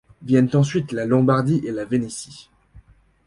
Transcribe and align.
Viennent 0.23 0.49
ensuite 0.55 0.93
la 0.93 1.05
Lombardie 1.05 1.61
et 1.63 1.71
la 1.71 1.85
Vénétie. 1.85 2.49